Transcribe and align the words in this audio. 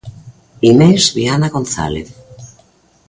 Inés 0.71 1.13
Viana 1.13 1.47
González. 1.49 2.07